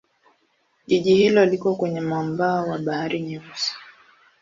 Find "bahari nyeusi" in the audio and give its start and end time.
2.79-3.75